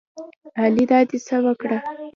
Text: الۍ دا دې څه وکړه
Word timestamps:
الۍ 0.65 0.83
دا 0.91 0.99
دې 1.09 1.17
څه 1.27 1.35
وکړه 1.45 1.77